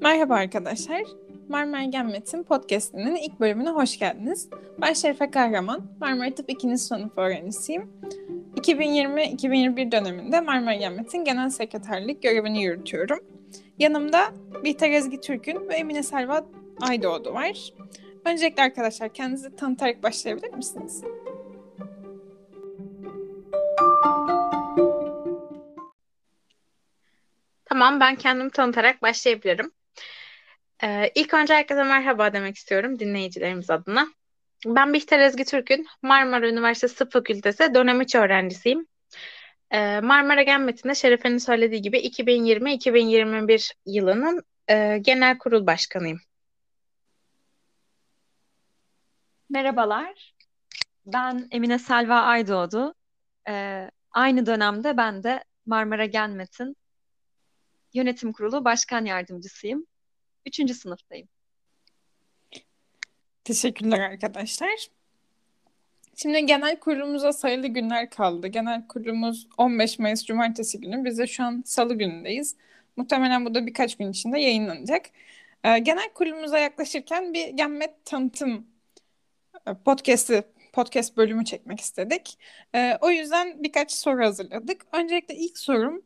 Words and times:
Merhaba 0.00 0.34
arkadaşlar. 0.34 1.02
Marmara 1.48 1.84
Genmet'in 1.84 2.42
podcastinin 2.42 3.16
ilk 3.16 3.40
bölümüne 3.40 3.70
hoş 3.70 3.98
geldiniz. 3.98 4.48
Ben 4.80 4.92
Şerife 4.92 5.30
Kahraman, 5.30 5.82
Marmara 6.00 6.34
Tıp 6.34 6.50
2. 6.50 6.78
sınıf 6.78 7.18
öğrencisiyim. 7.18 7.90
2020-2021 8.56 9.92
döneminde 9.92 10.40
Marmara 10.40 10.74
Genmet'in 10.74 11.24
genel 11.24 11.50
sekreterlik 11.50 12.22
görevini 12.22 12.62
yürütüyorum. 12.62 13.18
Yanımda 13.78 14.20
Bihter 14.64 14.90
Ezgi 14.90 15.20
Türk'ün 15.20 15.68
ve 15.68 15.74
Emine 15.74 16.02
Selva 16.02 16.46
Aydoğdu 16.80 17.34
var. 17.34 17.72
Öncelikle 18.24 18.62
arkadaşlar 18.62 19.08
kendinizi 19.08 19.56
tanıtarak 19.56 20.02
başlayabilir 20.02 20.54
misiniz? 20.54 21.04
Tamam, 27.64 28.00
ben 28.00 28.16
kendimi 28.16 28.50
tanıtarak 28.50 29.02
başlayabilirim. 29.02 29.72
Ee, 30.82 31.12
ilk 31.14 31.34
önce 31.34 31.54
herkese 31.54 31.82
merhaba 31.82 32.32
demek 32.32 32.56
istiyorum 32.56 32.98
dinleyicilerimiz 32.98 33.70
adına. 33.70 34.08
Ben 34.66 34.92
Bihter 34.92 35.20
Ezgi 35.20 35.44
Türk'ün 35.44 35.86
Marmara 36.02 36.48
Üniversitesi 36.48 36.96
Tıp 36.96 37.12
Fakültesi 37.12 37.74
dönem 37.74 38.00
3 38.00 38.14
öğrencisiyim. 38.14 38.86
Ee, 39.70 40.00
Marmara 40.00 40.42
Genmeti'nde 40.42 40.94
Şerefe'nin 40.94 41.38
söylediği 41.38 41.82
gibi 41.82 41.98
2020-2021 41.98 43.74
yılının 43.86 44.42
e, 44.68 44.98
genel 44.98 45.38
kurul 45.38 45.66
başkanıyım. 45.66 46.20
Merhabalar, 49.50 50.34
ben 51.06 51.48
Emine 51.50 51.78
Selva 51.78 52.20
Aydoğdu. 52.20 52.94
Ee, 53.48 53.90
aynı 54.10 54.46
dönemde 54.46 54.96
ben 54.96 55.22
de 55.22 55.44
Marmara 55.66 56.04
Genmet'in 56.04 56.76
Yönetim 57.94 58.32
Kurulu 58.32 58.64
Başkan 58.64 59.04
Yardımcısıyım. 59.04 59.86
Üçüncü 60.46 60.74
sınıftayım. 60.74 61.28
Teşekkürler 63.44 64.00
arkadaşlar. 64.00 64.86
Şimdi 66.16 66.46
genel 66.46 66.80
kurulumuza 66.80 67.32
sayılı 67.32 67.66
günler 67.66 68.10
kaldı. 68.10 68.46
Genel 68.46 68.86
kurulumuz 68.86 69.48
15 69.58 69.98
Mayıs 69.98 70.24
Cumartesi 70.24 70.80
günü. 70.80 71.04
Biz 71.04 71.18
de 71.18 71.26
şu 71.26 71.44
an 71.44 71.62
Salı 71.66 71.94
günündeyiz. 71.94 72.56
Muhtemelen 72.96 73.44
bu 73.44 73.54
da 73.54 73.66
birkaç 73.66 73.96
gün 73.96 74.10
içinde 74.10 74.40
yayınlanacak. 74.40 75.06
Ee, 75.64 75.78
genel 75.78 76.12
kurulumuza 76.14 76.58
yaklaşırken 76.58 77.34
bir 77.34 77.48
Genmet 77.48 78.04
tanıtım 78.04 78.66
e, 79.66 79.74
podcast'i 79.84 80.42
podcast 80.72 81.16
bölümü 81.16 81.44
çekmek 81.44 81.80
istedik. 81.80 82.38
Ee, 82.74 82.98
o 83.00 83.10
yüzden 83.10 83.62
birkaç 83.62 83.92
soru 83.92 84.24
hazırladık. 84.24 84.86
Öncelikle 84.92 85.34
ilk 85.34 85.58
sorum 85.58 86.02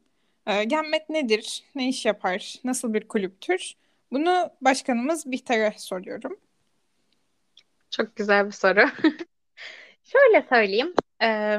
e, 0.47 0.65
Genmet 0.65 1.11
nedir? 1.11 1.63
Ne 1.75 1.89
iş 1.89 2.07
yapar? 2.07 2.55
Nasıl 2.65 2.95
bir 2.95 3.09
kulüptür? 3.09 3.75
Bunu 4.15 4.51
başkanımız 4.61 5.31
Bihter'e 5.31 5.75
soruyorum. 5.79 6.41
Çok 7.91 8.17
güzel 8.17 8.47
bir 8.47 8.53
soru. 8.53 8.81
Şöyle 10.05 10.47
söyleyeyim. 10.49 10.95
Ee, 11.23 11.59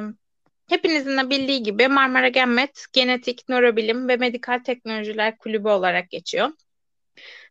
hepinizin 0.69 1.17
de 1.17 1.29
bildiği 1.29 1.63
gibi 1.63 1.87
Marmara 1.87 2.27
Genmet 2.27 2.85
Genetik, 2.93 3.49
Nörobilim 3.49 4.07
ve 4.07 4.17
Medikal 4.17 4.59
Teknolojiler 4.59 5.37
Kulübü 5.37 5.67
olarak 5.67 6.09
geçiyor. 6.09 6.49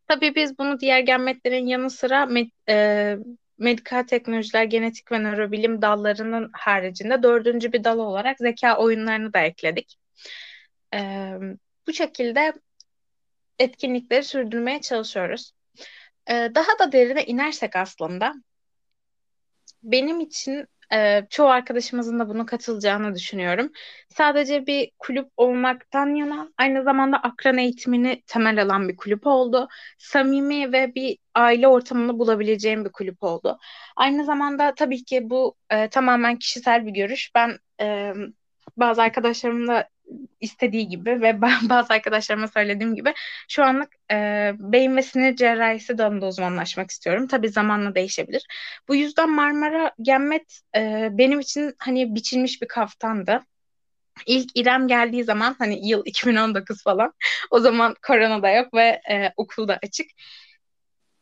Tabii 0.09 0.35
biz 0.35 0.59
bunu 0.59 0.81
diğer 0.81 1.01
genmetlerin 1.01 1.67
yanı 1.67 1.91
sıra 1.91 2.27
med, 2.27 2.49
e, 2.69 3.17
medikal 3.59 4.03
teknolojiler, 4.03 4.65
genetik 4.65 5.13
ve 5.13 5.19
nörobilim 5.19 5.83
dallarının 5.83 6.51
haricinde 6.53 7.23
dördüncü 7.23 7.73
bir 7.73 7.85
dal 7.85 7.99
olarak 7.99 8.39
zeka 8.39 8.79
oyunlarını 8.79 9.33
da 9.33 9.41
ekledik. 9.41 9.97
Ee, 10.95 11.33
bu 11.87 11.93
şekilde 11.93 12.53
etkinlikleri 13.59 14.25
sürdürmeye 14.25 14.81
çalışıyoruz. 14.81 15.53
Ee, 16.31 16.51
daha 16.55 16.79
da 16.79 16.93
derine 16.93 17.25
inersek 17.25 17.77
aslında 17.77 18.35
benim 19.83 20.21
için 20.21 20.67
e, 20.93 21.27
çoğu 21.31 21.49
arkadaşımızın 21.49 22.19
da 22.19 22.29
bunu 22.29 22.47
katılacağını 22.47 23.15
düşünüyorum. 23.15 23.71
Sadece 24.09 24.67
bir 24.67 24.91
kulüp 24.99 25.29
olmaktan 25.37 26.15
yana 26.15 26.49
aynı 26.59 26.83
zamanda 26.83 27.17
akran 27.17 27.59
eğitimini 27.59 28.23
temel 28.27 28.63
alan 28.63 28.89
bir 28.89 28.97
kulüp 28.97 29.27
oldu. 29.27 29.69
Samimi 29.99 30.73
ve 30.73 30.95
bir 30.95 31.19
aile 31.35 31.69
ortamını 31.69 32.19
bulabileceğim 32.19 32.85
bir 32.85 32.93
kulüp 32.93 33.23
oldu. 33.23 33.59
Aynı 33.97 34.25
zamanda 34.25 34.75
tabii 34.75 35.05
ki 35.05 35.31
bu 35.31 35.57
e, 35.71 35.89
tamamen 35.89 36.39
kişisel 36.39 36.87
bir 36.87 36.93
görüş. 36.93 37.31
Ben 37.35 37.59
e, 37.81 38.13
bazı 38.77 39.03
arkadaşlarımın 39.03 39.69
da 39.69 39.89
istediği 40.41 40.89
gibi 40.89 41.21
ve 41.21 41.41
bazı 41.69 41.95
arkadaşlarıma 41.95 42.49
söylediğim 42.49 42.95
gibi 42.95 43.15
şu 43.49 43.65
anlık 43.65 43.93
e, 44.11 44.17
beyin 44.59 44.97
ve 44.97 45.03
sinir 45.03 45.37
cerrahisi 45.37 45.99
dalında 45.99 46.27
uzmanlaşmak 46.27 46.91
istiyorum. 46.91 47.29
Tabii 47.29 47.49
zamanla 47.49 47.95
değişebilir. 47.95 48.47
Bu 48.89 48.95
yüzden 48.95 49.31
Marmara 49.31 49.93
Gemmet 50.03 50.61
e, 50.77 51.09
benim 51.13 51.41
için 51.41 51.75
hani 51.79 52.15
biçilmiş 52.15 52.63
bir 52.63 52.69
kaftandı. 52.69 53.41
İlk 54.27 54.51
İrem 54.55 54.89
geldiği 54.89 55.25
zaman 55.25 55.57
hani 55.59 55.89
yıl 55.89 56.03
2019 56.07 56.83
falan 56.83 57.13
o 57.51 57.61
zaman 57.61 57.95
korona 58.07 58.43
da 58.43 58.51
yok 58.51 58.75
ve 58.75 59.01
e, 59.11 59.33
okul 59.37 59.69
da 59.69 59.79
açık. 59.83 60.07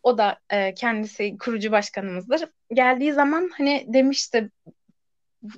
O 0.03 0.19
da 0.19 0.39
e, 0.51 0.75
kendisi 0.75 1.39
kurucu 1.39 1.73
başkanımızdır. 1.73 2.43
Geldiği 2.73 3.13
zaman 3.13 3.51
hani 3.59 3.85
demişti 3.89 4.51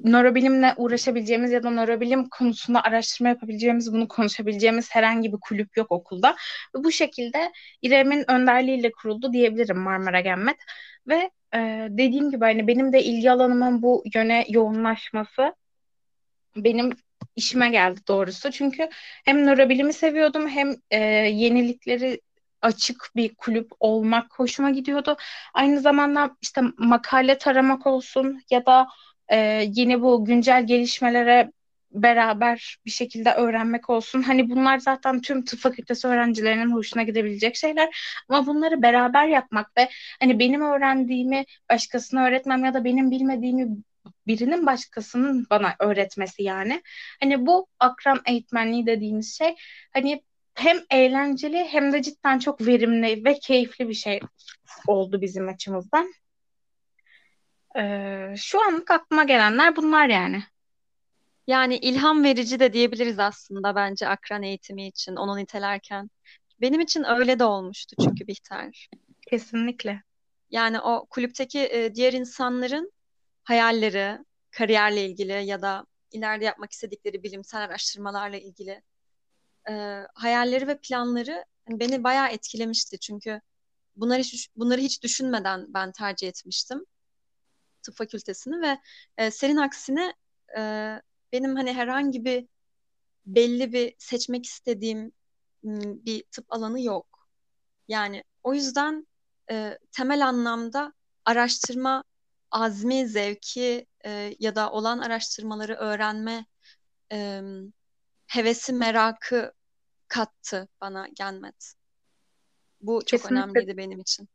nörobilimle 0.05 0.75
uğraşabileceğimiz 0.77 1.53
ya 1.53 1.63
da 1.63 1.71
nörobilim 1.71 2.29
konusunda 2.29 2.83
araştırma 2.83 3.29
yapabileceğimiz, 3.29 3.93
bunu 3.93 4.09
konuşabileceğimiz 4.09 4.91
herhangi 4.91 5.33
bir 5.33 5.39
kulüp 5.41 5.77
yok 5.77 5.93
okulda. 5.93 6.37
Ve 6.77 6.85
bu 6.85 6.93
şekilde 6.93 7.53
İrem'in 7.83 8.31
önderliğiyle 8.31 8.93
kuruldu 8.93 9.33
diyebilirim 9.33 9.79
Marmara 9.79 10.21
Genmet. 10.21 10.57
Ve 11.09 11.31
e, 11.55 11.89
dediğim 11.91 12.31
gibi 12.31 12.45
hani 12.45 12.67
benim 12.67 12.93
de 12.93 13.03
ilgi 13.03 13.31
alanımın 13.31 13.83
bu 13.83 14.05
yöne 14.15 14.45
yoğunlaşması 14.49 15.55
benim 16.57 16.91
işime 17.37 17.71
geldi 17.71 18.01
doğrusu. 18.09 18.51
Çünkü 18.51 18.89
hem 19.25 19.47
nörobilimi 19.47 19.93
seviyordum 19.93 20.49
hem 20.49 20.77
e, 20.91 20.99
yenilikleri 21.31 22.21
açık 22.63 23.11
bir 23.17 23.35
kulüp 23.35 23.73
olmak 23.81 24.39
hoşuma 24.39 24.71
gidiyordu. 24.71 25.17
Aynı 25.55 25.81
zamanda 25.81 26.37
işte 26.43 26.61
makale 26.79 27.39
taramak 27.39 27.87
olsun 27.87 28.41
ya 28.51 28.67
da 28.67 28.87
e, 29.29 29.65
yine 29.75 30.01
bu 30.03 30.25
güncel 30.25 30.67
gelişmelere 30.67 31.53
beraber 31.95 32.77
bir 32.87 32.91
şekilde 32.91 33.33
öğrenmek 33.33 33.91
olsun. 33.91 34.23
Hani 34.23 34.51
bunlar 34.51 34.79
zaten 34.79 35.21
tüm 35.21 35.45
tıp 35.45 35.61
fakültesi 35.61 36.09
öğrencilerinin 36.09 36.73
hoşuna 36.73 37.03
gidebilecek 37.03 37.57
şeyler. 37.57 37.97
Ama 38.29 38.47
bunları 38.47 38.83
beraber 38.83 39.27
yapmak 39.27 39.77
ve 39.77 39.89
hani 40.21 40.39
benim 40.39 40.63
öğrendiğimi 40.63 41.45
başkasına 41.71 42.27
öğretmem 42.27 42.65
ya 42.65 42.75
da 42.75 42.85
benim 42.85 43.11
bilmediğimi 43.11 43.69
birinin 44.27 44.67
başkasının 44.67 45.47
bana 45.51 45.75
öğretmesi 45.79 46.43
yani. 46.43 46.83
Hani 47.21 47.47
bu 47.47 47.67
akran 47.79 48.23
eğitmenliği 48.27 48.87
dediğimiz 48.87 49.39
şey 49.39 49.55
hani 49.93 50.23
hem 50.55 50.77
eğlenceli 50.91 51.65
hem 51.65 51.93
de 51.93 52.03
cidden 52.03 52.39
çok 52.39 52.67
verimli 52.67 53.25
ve 53.25 53.39
keyifli 53.39 53.89
bir 53.89 53.95
şey 53.95 54.21
oldu 54.87 55.21
bizim 55.21 55.49
açımızdan. 55.49 56.13
Ee, 57.77 58.35
şu 58.37 58.63
anlık 58.63 58.91
aklıma 58.91 59.25
gelenler 59.25 59.77
bunlar 59.77 60.09
yani. 60.09 60.43
Yani 61.47 61.77
ilham 61.77 62.25
verici 62.25 62.61
de 62.61 62.73
diyebiliriz 62.73 63.19
aslında 63.19 63.75
bence 63.75 64.09
akran 64.09 64.43
eğitimi 64.43 64.87
için 64.87 65.17
onu 65.17 65.37
nitelerken. 65.37 66.11
Benim 66.61 66.81
için 66.81 67.05
öyle 67.05 67.39
de 67.39 67.45
olmuştu 67.45 67.97
çünkü 68.05 68.27
Bihter. 68.27 68.89
Kesinlikle. 69.31 70.03
Yani 70.51 70.81
o 70.81 71.07
kulüpteki 71.11 71.59
e, 71.61 71.95
diğer 71.95 72.13
insanların 72.13 72.93
hayalleri, 73.45 74.19
kariyerle 74.51 75.07
ilgili 75.07 75.33
ya 75.33 75.63
da 75.63 75.87
ileride 76.13 76.45
yapmak 76.45 76.73
istedikleri 76.73 77.23
bilimsel 77.23 77.65
araştırmalarla 77.65 78.37
ilgili 78.37 78.83
e, 79.71 80.03
hayalleri 80.15 80.67
ve 80.67 80.79
planları 80.79 81.45
hani 81.69 81.81
beni 81.81 82.05
bayağı 82.05 82.29
etkilemişti. 82.29 82.99
Çünkü 82.99 83.41
bunları 83.97 84.21
hiç, 84.21 84.49
bunları 84.57 84.81
hiç 84.81 85.03
düşünmeden 85.03 85.67
ben 85.75 85.93
tercih 85.93 86.29
etmiştim 86.29 86.85
tıp 87.85 87.97
fakültesini 87.97 88.63
ve 88.63 88.79
e, 89.19 89.31
senin 89.31 89.57
aksine 89.57 90.15
e, 90.59 90.61
benim 91.33 91.57
hani 91.57 91.73
herhangi 91.73 92.25
bir 92.25 92.47
belli 93.27 93.73
bir 93.73 93.95
seçmek 93.99 94.47
istediğim 94.47 95.13
bir 95.65 96.23
tıp 96.23 96.53
alanı 96.53 96.81
yok. 96.81 97.29
Yani 97.89 98.25
o 98.43 98.55
yüzden 98.55 99.07
e, 99.51 99.79
temel 99.93 100.29
anlamda 100.29 100.93
araştırma 101.25 102.05
azmi, 102.51 103.09
zevki 103.09 103.87
e, 104.05 104.35
ya 104.39 104.55
da 104.57 104.71
olan 104.71 104.99
araştırmaları 104.99 105.75
öğrenme 105.75 106.47
e, 107.13 107.41
hevesi, 108.27 108.73
merakı 108.73 109.53
kattı 110.09 110.69
bana 110.81 111.09
Genmet. 111.09 111.75
Bu 112.81 112.99
çok 113.07 113.21
Kesinlikle. 113.21 113.41
önemliydi 113.41 113.77
benim 113.77 114.01
için. 114.01 114.29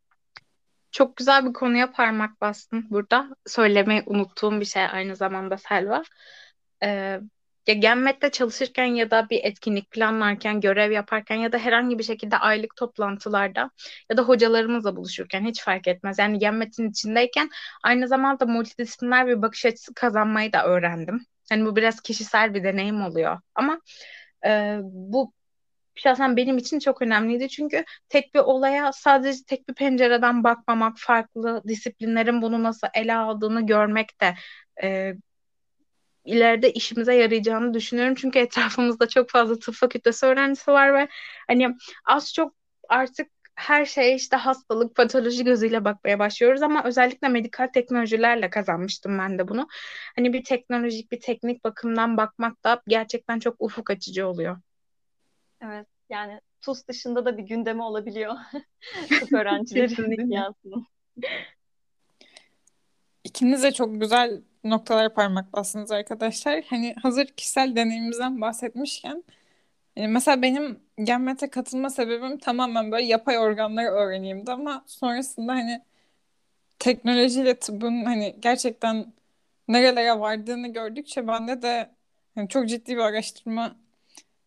Çok 0.91 1.17
güzel 1.17 1.45
bir 1.45 1.53
konuya 1.53 1.91
parmak 1.91 2.41
bastın 2.41 2.87
burada. 2.89 3.29
Söylemeyi 3.47 4.03
unuttuğum 4.05 4.59
bir 4.59 4.65
şey 4.65 4.83
aynı 4.85 5.15
zamanda 5.15 5.57
Selva. 5.57 6.03
Ee, 6.83 7.19
Ya 7.67 7.73
Genmet'te 7.75 8.31
çalışırken 8.31 8.85
ya 8.85 9.11
da 9.11 9.29
bir 9.29 9.39
etkinlik 9.43 9.91
planlarken, 9.91 10.61
görev 10.61 10.91
yaparken 10.91 11.35
ya 11.35 11.51
da 11.51 11.57
herhangi 11.57 11.99
bir 11.99 12.03
şekilde 12.03 12.37
aylık 12.37 12.75
toplantılarda 12.75 13.71
ya 14.11 14.17
da 14.17 14.21
hocalarımızla 14.23 14.95
buluşurken 14.95 15.45
hiç 15.45 15.63
fark 15.63 15.87
etmez. 15.87 16.19
Yani 16.19 16.39
Genmet'in 16.39 16.89
içindeyken 16.89 17.49
aynı 17.83 18.07
zamanda 18.07 18.45
multidisipliner 18.45 19.27
bir 19.27 19.41
bakış 19.41 19.65
açısı 19.65 19.93
kazanmayı 19.93 20.53
da 20.53 20.65
öğrendim. 20.65 21.25
Hani 21.49 21.65
bu 21.65 21.75
biraz 21.75 22.01
kişisel 22.01 22.53
bir 22.53 22.63
deneyim 22.63 23.01
oluyor. 23.01 23.39
Ama 23.55 23.81
e, 24.45 24.79
bu 24.83 25.33
şahsen 25.99 26.37
benim 26.37 26.57
için 26.57 26.79
çok 26.79 27.01
önemliydi. 27.01 27.49
Çünkü 27.49 27.85
tek 28.09 28.35
bir 28.35 28.39
olaya 28.39 28.91
sadece 28.91 29.39
tek 29.47 29.69
bir 29.69 29.73
pencereden 29.73 30.43
bakmamak, 30.43 30.97
farklı 30.97 31.63
disiplinlerin 31.67 32.41
bunu 32.41 32.63
nasıl 32.63 32.87
ele 32.93 33.15
aldığını 33.15 33.65
görmek 33.65 34.21
de 34.21 34.35
e, 34.83 35.13
ileride 36.25 36.73
işimize 36.73 37.15
yarayacağını 37.15 37.73
düşünüyorum. 37.73 38.15
Çünkü 38.15 38.39
etrafımızda 38.39 39.07
çok 39.07 39.29
fazla 39.29 39.59
tıp 39.59 39.75
fakültesi 39.75 40.25
öğrencisi 40.25 40.71
var 40.71 40.93
ve 40.93 41.07
hani 41.47 41.75
az 42.05 42.33
çok 42.33 42.55
artık 42.89 43.27
her 43.55 43.85
şeye 43.85 44.15
işte 44.15 44.35
hastalık, 44.37 44.95
patoloji 44.95 45.43
gözüyle 45.43 45.85
bakmaya 45.85 46.19
başlıyoruz 46.19 46.61
ama 46.61 46.83
özellikle 46.83 47.27
medikal 47.27 47.67
teknolojilerle 47.67 48.49
kazanmıştım 48.49 49.17
ben 49.19 49.39
de 49.39 49.47
bunu. 49.47 49.67
Hani 50.15 50.33
bir 50.33 50.43
teknolojik, 50.43 51.11
bir 51.11 51.19
teknik 51.19 51.63
bakımdan 51.63 52.17
bakmak 52.17 52.63
da 52.63 52.81
gerçekten 52.87 53.39
çok 53.39 53.55
ufuk 53.59 53.89
açıcı 53.89 54.27
oluyor. 54.27 54.57
Evet, 55.61 55.87
yani 56.09 56.41
TUS 56.61 56.87
dışında 56.87 57.25
da 57.25 57.37
bir 57.37 57.43
gündemi 57.43 57.83
olabiliyor 57.83 58.35
tıp 59.19 59.33
öğrencileri 59.33 60.17
dünyasının. 60.17 60.87
İkiniz 63.23 63.63
de 63.63 63.71
çok 63.71 64.01
güzel 64.01 64.41
noktalara 64.63 65.13
parmak 65.13 65.53
bastınız 65.53 65.91
arkadaşlar. 65.91 66.63
Hani 66.69 66.95
hazır 67.01 67.25
kişisel 67.25 67.75
deneyimimizden 67.75 68.41
bahsetmişken 68.41 69.23
yani 69.95 70.07
mesela 70.07 70.41
benim 70.41 70.79
Genmet'e 71.03 71.49
katılma 71.49 71.89
sebebim 71.89 72.37
tamamen 72.37 72.91
böyle 72.91 73.05
yapay 73.05 73.37
organları 73.39 73.87
öğreneyimdi 73.87 74.51
ama 74.51 74.83
sonrasında 74.87 75.53
hani 75.53 75.81
teknolojiyle 76.79 77.55
tıbbın 77.59 78.05
hani 78.05 78.35
gerçekten 78.39 79.13
nerelere 79.67 80.19
vardığını 80.19 80.67
gördükçe 80.67 81.27
bende 81.27 81.61
de 81.61 81.89
hani 82.35 82.49
çok 82.49 82.69
ciddi 82.69 82.97
bir 82.97 83.01
araştırma 83.01 83.75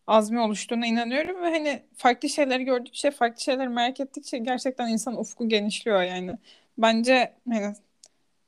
azmi 0.07 0.39
oluştuğuna 0.39 0.85
inanıyorum 0.85 1.41
ve 1.41 1.49
hani 1.49 1.83
farklı 1.95 2.29
şeyleri 2.29 2.63
gördükçe, 2.63 3.11
farklı 3.11 3.41
şeyleri 3.41 3.69
merak 3.69 3.99
ettikçe 3.99 4.37
gerçekten 4.37 4.87
insan 4.87 5.19
ufku 5.19 5.49
genişliyor 5.49 6.03
yani. 6.03 6.37
Bence 6.77 7.33
hani 7.49 7.73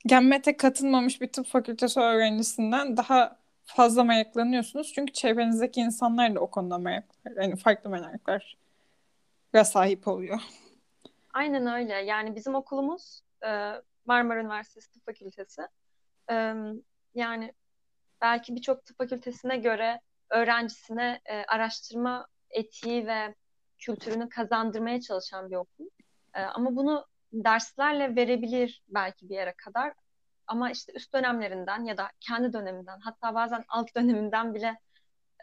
Genmet'e 0.06 0.58
katılmamış 0.58 1.22
bir 1.22 1.28
tıp 1.28 1.48
fakültesi 1.48 2.00
öğrencisinden 2.00 2.98
daha 2.98 3.38
fazla 3.66 4.04
meraklanıyorsunuz. 4.04 4.94
Çünkü 4.94 5.14
çevrenizdeki 5.14 5.82
insanlar 5.82 6.36
da 6.36 6.40
o 6.40 6.48
konuda 6.48 6.78
meraklar. 6.78 7.34
Yani 7.42 7.56
farklı 7.56 7.90
meraklar 7.90 8.58
sahip 9.64 10.08
oluyor. 10.08 10.40
Aynen 11.34 11.68
öyle. 11.68 11.94
Yani 11.94 12.36
bizim 12.36 12.56
okulumuz 12.56 13.22
e, 13.46 13.72
Marmara 14.06 14.42
Üniversitesi 14.42 14.92
Tıp 14.92 15.06
Fakültesi. 15.06 15.62
Yani 17.16 17.54
belki 18.22 18.56
birçok 18.56 18.86
tıp 18.86 18.98
fakültesine 18.98 19.58
göre 19.58 20.02
öğrencisine 20.30 21.22
e, 21.26 21.44
araştırma 21.48 22.28
etiği 22.50 23.08
ve 23.08 23.36
kültürünü 23.80 24.30
kazandırmaya 24.30 25.02
çalışan 25.02 25.52
bir 25.52 25.56
okul. 25.56 25.90
Ama 26.34 26.76
bunu 26.76 27.06
derslerle 27.34 28.16
verebilir 28.16 28.84
belki 28.88 29.30
bir 29.30 29.36
yere 29.36 29.54
kadar 29.54 29.94
ama 30.48 30.72
işte 30.72 30.94
üst 30.96 31.14
dönemlerinden 31.14 31.86
ya 31.86 31.98
da 31.98 32.10
kendi 32.20 32.54
döneminden 32.54 33.00
hatta 33.00 33.36
bazen 33.36 33.64
alt 33.68 33.96
döneminden 33.96 34.54
bile 34.54 34.80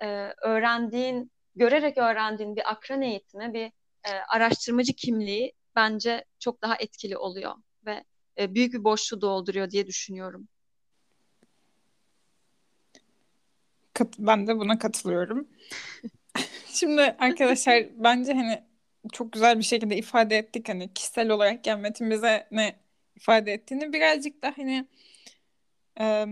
e, 0.03 0.07
öğrendiğin, 0.43 1.33
görerek 1.57 1.99
öğrendiğin 1.99 2.57
bir 2.57 2.71
akran 2.71 3.03
eğitimi, 3.03 3.55
bir 3.55 3.67
e, 4.05 4.11
araştırmacı 4.29 4.93
kimliği 4.93 5.53
bence 5.77 6.25
çok 6.39 6.63
daha 6.63 6.77
etkili 6.77 7.17
oluyor 7.17 7.55
ve 7.87 8.05
e, 8.39 8.55
büyük 8.55 8.75
bir 8.75 8.85
boşluğu 8.85 9.21
dolduruyor 9.21 9.71
diye 9.71 9.87
düşünüyorum. 9.87 10.49
Ben 14.19 14.47
de 14.47 14.59
buna 14.59 14.79
katılıyorum. 14.79 15.49
Şimdi 16.67 17.03
arkadaşlar 17.03 17.87
bence 17.97 18.33
hani 18.33 18.63
çok 19.13 19.33
güzel 19.33 19.59
bir 19.59 19.65
şekilde 19.65 19.97
ifade 19.97 20.39
ettik 20.39 20.69
hani 20.69 20.95
kişisel 20.95 21.31
olarak 21.31 21.65
Gelmet'in 21.65 22.11
bize 22.11 22.47
ne 22.51 22.75
ifade 23.17 23.53
ettiğini 23.53 23.93
birazcık 23.93 24.43
da 24.43 24.53
hani 24.57 24.87
e, 26.01 26.27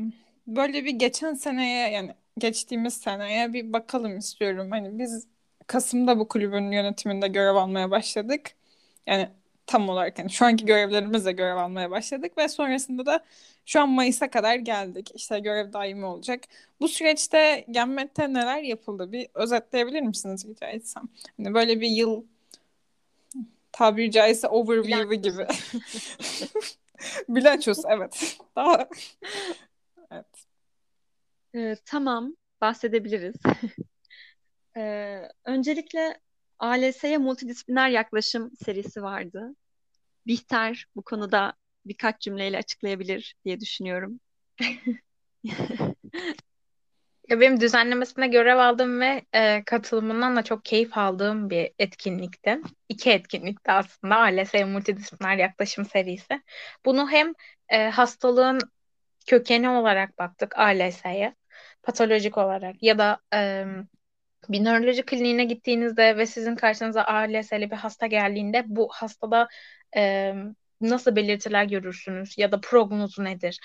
böyle 0.46 0.84
bir 0.84 0.90
geçen 0.90 1.34
seneye 1.34 1.90
yani 1.90 2.14
geçtiğimiz 2.38 2.94
seneye 2.94 3.52
bir 3.52 3.72
bakalım 3.72 4.18
istiyorum. 4.18 4.70
Hani 4.70 4.98
biz 4.98 5.26
Kasım'da 5.66 6.18
bu 6.18 6.28
kulübün 6.28 6.72
yönetiminde 6.72 7.28
görev 7.28 7.54
almaya 7.54 7.90
başladık. 7.90 8.50
Yani 9.06 9.28
tam 9.70 9.88
olarak 9.88 10.18
yani 10.18 10.30
şu 10.30 10.44
anki 10.44 10.64
görevlerimizle 10.66 11.32
görev 11.32 11.56
almaya 11.56 11.90
başladık 11.90 12.38
ve 12.38 12.48
sonrasında 12.48 13.06
da 13.06 13.24
şu 13.66 13.80
an 13.80 13.88
Mayıs'a 13.88 14.30
kadar 14.30 14.54
geldik. 14.54 15.10
İşte 15.14 15.38
görev 15.38 15.72
daimi 15.72 16.04
olacak. 16.04 16.40
Bu 16.80 16.88
süreçte 16.88 17.64
Gemmet'te 17.70 18.32
neler 18.32 18.62
yapıldı? 18.62 19.12
Bir 19.12 19.28
özetleyebilir 19.34 20.00
misiniz 20.00 20.46
rica 20.46 20.66
etsem? 20.66 21.08
Hani 21.36 21.54
böyle 21.54 21.80
bir 21.80 21.88
yıl 21.88 22.24
tabiri 23.72 24.10
caizse 24.10 24.48
overview'u 24.48 25.14
gibi. 25.14 25.46
Bilançosu 27.28 27.82
evet. 27.88 28.38
Daha 28.56 28.88
evet. 30.10 30.46
Ee, 31.54 31.76
tamam 31.84 32.36
bahsedebiliriz. 32.60 33.36
ee, 34.76 35.22
öncelikle 35.44 36.20
ALS'ye 36.58 37.18
multidisipliner 37.18 37.88
yaklaşım 37.88 38.50
serisi 38.64 39.02
vardı. 39.02 39.54
Bihter 40.30 40.86
bu 40.96 41.02
konuda 41.02 41.52
birkaç 41.86 42.20
cümleyle 42.20 42.58
açıklayabilir 42.58 43.34
diye 43.44 43.60
düşünüyorum. 43.60 44.20
Ya 47.28 47.40
benim 47.40 47.60
düzenlemesine 47.60 48.28
görev 48.28 48.56
aldığım 48.58 49.00
ve 49.00 49.24
e, 49.32 49.64
katılımından 49.64 50.36
da 50.36 50.42
çok 50.42 50.64
keyif 50.64 50.98
aldığım 50.98 51.50
bir 51.50 51.70
etkinlikti. 51.78 52.60
İki 52.88 53.10
etkinlikti 53.10 53.72
aslında 53.72 54.16
ALS 54.16 54.54
Multidisipliner 54.54 55.36
Yaklaşım 55.36 55.84
serisi. 55.84 56.42
Bunu 56.84 57.10
hem 57.10 57.32
e, 57.68 57.88
hastalığın 57.88 58.58
kökeni 59.26 59.68
olarak 59.68 60.18
baktık 60.18 60.58
ALS'ye, 60.58 61.34
patolojik 61.82 62.38
olarak 62.38 62.82
ya 62.82 62.98
da 62.98 63.18
e, 63.34 63.64
bir 64.48 64.64
nöroloji 64.64 65.02
kliniğine 65.02 65.44
gittiğinizde 65.44 66.16
ve 66.16 66.26
sizin 66.26 66.56
karşınıza 66.56 67.04
ALS'li 67.04 67.70
bir 67.70 67.76
hasta 67.76 68.06
geldiğinde 68.06 68.64
bu 68.66 68.88
hastada 68.92 69.48
e, 69.96 70.34
nasıl 70.80 71.16
belirtiler 71.16 71.64
görürsünüz 71.64 72.38
ya 72.38 72.52
da 72.52 72.60
prognozu 72.60 73.24
nedir? 73.24 73.60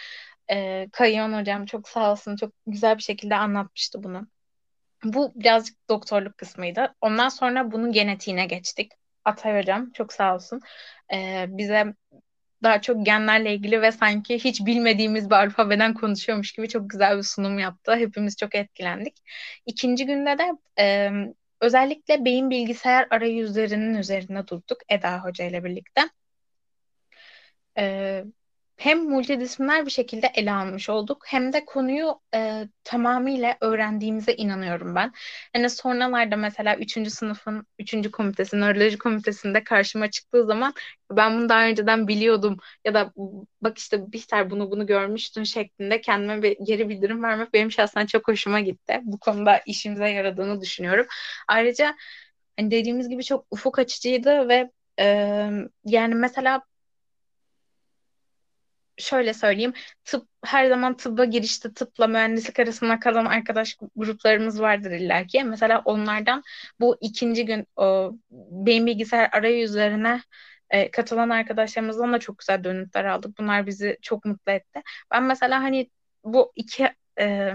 E, 0.51 0.87
Kayyon 0.91 1.33
hocam 1.41 1.65
çok 1.65 1.89
sağ 1.89 2.11
olsun 2.11 2.35
çok 2.35 2.53
güzel 2.67 2.97
bir 2.97 3.03
şekilde 3.03 3.35
anlatmıştı 3.35 4.03
bunu. 4.03 4.27
Bu 5.03 5.31
birazcık 5.35 5.89
doktorluk 5.89 6.37
kısmıydı. 6.37 6.95
Ondan 7.01 7.29
sonra 7.29 7.71
bunun 7.71 7.91
genetiğine 7.91 8.45
geçtik. 8.45 8.91
Atay 9.25 9.59
hocam 9.61 9.91
çok 9.91 10.13
sağ 10.13 10.35
olsun. 10.35 10.61
E, 11.13 11.45
bize 11.49 11.93
daha 12.63 12.81
çok 12.81 13.05
genlerle 13.05 13.53
ilgili 13.55 13.81
ve 13.81 13.91
sanki 13.91 14.35
hiç 14.39 14.65
bilmediğimiz 14.65 15.29
bir 15.29 15.35
alfabeden 15.35 15.93
konuşuyormuş 15.93 16.51
gibi 16.51 16.69
çok 16.69 16.89
güzel 16.89 17.17
bir 17.17 17.23
sunum 17.23 17.59
yaptı. 17.59 17.95
Hepimiz 17.95 18.37
çok 18.37 18.55
etkilendik. 18.55 19.15
İkinci 19.65 20.05
günde 20.05 20.37
de 20.37 20.51
e, 20.79 21.11
özellikle 21.61 22.25
beyin 22.25 22.49
bilgisayar 22.49 23.07
arayüzlerinin 23.09 23.95
üzerine 23.95 24.47
durduk 24.47 24.77
Eda 24.89 25.23
Hoca 25.23 25.45
ile 25.45 25.63
birlikte. 25.63 26.01
E, 27.77 28.25
hem 28.77 29.09
multidisipliner 29.09 29.85
bir 29.85 29.91
şekilde 29.91 30.27
ele 30.35 30.51
almış 30.51 30.89
olduk 30.89 31.23
hem 31.27 31.53
de 31.53 31.65
konuyu 31.65 32.19
e, 32.35 32.63
tamamıyla 32.83 33.57
öğrendiğimize 33.61 34.33
inanıyorum 34.33 34.95
ben. 34.95 35.11
Yani 35.55 35.69
sonralarda 35.69 36.35
mesela 36.35 36.75
3. 36.77 37.09
sınıfın 37.11 37.67
3. 37.79 38.11
komitesi, 38.11 38.57
nöroloji 38.61 38.97
komitesinde 38.97 39.63
karşıma 39.63 40.11
çıktığı 40.11 40.45
zaman 40.45 40.73
ben 41.11 41.37
bunu 41.37 41.49
daha 41.49 41.65
önceden 41.67 42.07
biliyordum 42.07 42.57
ya 42.85 42.93
da 42.93 43.13
bak 43.61 43.77
işte 43.77 44.11
Bihter 44.11 44.49
bunu 44.49 44.71
bunu 44.71 44.85
görmüştün 44.87 45.43
şeklinde 45.43 46.01
kendime 46.01 46.41
bir 46.43 46.57
geri 46.67 46.89
bildirim 46.89 47.23
vermek 47.23 47.53
benim 47.53 47.71
şahsen 47.71 48.05
çok 48.05 48.27
hoşuma 48.27 48.59
gitti. 48.59 48.99
Bu 49.03 49.19
konuda 49.19 49.61
işimize 49.65 50.07
yaradığını 50.09 50.61
düşünüyorum. 50.61 51.05
Ayrıca 51.47 51.95
hani 52.59 52.71
dediğimiz 52.71 53.09
gibi 53.09 53.23
çok 53.23 53.45
ufuk 53.51 53.79
açıcıydı 53.79 54.49
ve 54.49 54.71
e, 54.99 55.05
yani 55.85 56.15
mesela 56.15 56.61
şöyle 58.97 59.33
söyleyeyim. 59.33 59.73
Tıp 60.05 60.27
her 60.45 60.69
zaman 60.69 60.97
tıbba 60.97 61.25
girişte 61.25 61.73
tıpla 61.73 62.07
mühendislik 62.07 62.59
arasında 62.59 62.99
kalan 62.99 63.25
arkadaş 63.25 63.77
gruplarımız 63.95 64.61
vardır 64.61 64.91
illaki. 64.91 65.43
Mesela 65.43 65.81
onlardan 65.85 66.43
bu 66.79 66.97
ikinci 67.01 67.45
gün 67.45 67.67
o, 67.75 68.13
beyin 68.31 68.85
bilgisayar 68.85 69.29
arayüzlerine 69.31 70.21
e, 70.69 70.91
katılan 70.91 71.29
arkadaşlarımızdan 71.29 72.13
da 72.13 72.19
çok 72.19 72.39
güzel 72.39 72.63
dönütler 72.63 73.05
aldık. 73.05 73.37
Bunlar 73.39 73.67
bizi 73.67 73.97
çok 74.01 74.25
mutlu 74.25 74.51
etti. 74.51 74.81
Ben 75.11 75.23
mesela 75.23 75.63
hani 75.63 75.89
bu 76.23 76.51
iki 76.55 76.89
e, 77.19 77.53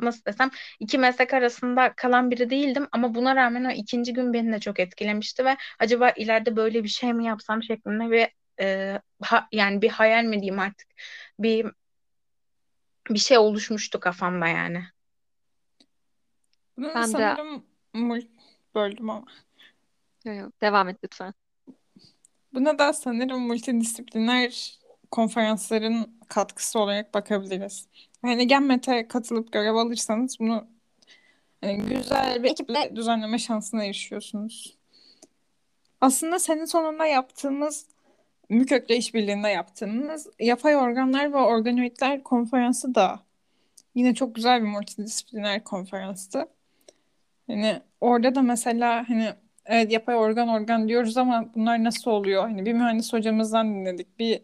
nasıl 0.00 0.24
desem 0.24 0.50
iki 0.80 0.98
meslek 0.98 1.34
arasında 1.34 1.92
kalan 1.96 2.30
biri 2.30 2.50
değildim 2.50 2.88
ama 2.92 3.14
buna 3.14 3.36
rağmen 3.36 3.64
o 3.64 3.70
ikinci 3.70 4.12
gün 4.12 4.32
beni 4.32 4.52
de 4.52 4.60
çok 4.60 4.80
etkilemişti 4.80 5.44
ve 5.44 5.56
acaba 5.78 6.10
ileride 6.10 6.56
böyle 6.56 6.84
bir 6.84 6.88
şey 6.88 7.12
mi 7.12 7.24
yapsam 7.26 7.62
şeklinde 7.62 8.10
bir 8.10 8.28
e, 8.60 9.00
ha, 9.22 9.48
yani 9.52 9.82
bir 9.82 9.88
hayal 9.88 10.24
mi 10.24 10.40
diyeyim 10.40 10.58
artık 10.58 10.88
bir 11.38 11.66
bir 13.10 13.18
şey 13.18 13.38
oluşmuştu 13.38 14.00
kafamda 14.00 14.46
yani. 14.46 14.84
Bunu 16.76 16.92
Ben 16.94 17.02
de 17.02 17.06
sanırım 17.06 17.64
mul- 17.94 18.28
böldüm 18.74 19.10
ama. 19.10 19.26
Yok, 20.24 20.36
yok, 20.36 20.60
devam 20.60 20.88
et 20.88 20.96
lütfen. 21.04 21.34
Buna 22.52 22.78
da 22.78 22.92
sanırım 22.92 23.40
multidisipliner 23.40 24.78
konferansların 25.10 26.20
katkısı 26.28 26.78
olarak 26.78 27.14
bakabiliriz. 27.14 27.88
Yani 28.24 28.46
Genmet'e 28.46 29.08
katılıp 29.08 29.52
görev 29.52 29.74
alırsanız 29.74 30.40
bunu 30.40 30.66
hani 31.60 31.82
güzel 31.82 32.42
bir 32.42 32.50
ekiple 32.50 32.92
düzenleme 32.96 33.38
şansına 33.38 33.84
erişiyorsunuz. 33.84 34.76
Aslında 36.00 36.38
senin 36.38 36.64
sonunda 36.64 37.06
yaptığımız 37.06 37.86
MÜKÖK'le 38.48 38.90
işbirliğinde 38.90 39.48
yaptığımız 39.48 40.26
yapay 40.40 40.76
organlar 40.76 41.32
ve 41.32 41.36
organoidler 41.36 42.22
konferansı 42.22 42.94
da 42.94 43.20
yine 43.94 44.14
çok 44.14 44.34
güzel 44.34 44.62
bir 44.62 44.68
multidisipliner 44.68 45.64
konferanstı. 45.64 46.48
Hani 47.46 47.82
orada 48.00 48.34
da 48.34 48.42
mesela 48.42 49.08
hani 49.08 49.28
evet 49.66 49.92
yapay 49.92 50.16
organ 50.16 50.48
organ 50.48 50.88
diyoruz 50.88 51.16
ama 51.16 51.50
bunlar 51.54 51.84
nasıl 51.84 52.10
oluyor? 52.10 52.42
Hani 52.42 52.66
bir 52.66 52.72
mühendis 52.72 53.12
hocamızdan 53.12 53.74
dinledik, 53.74 54.18
bir 54.18 54.40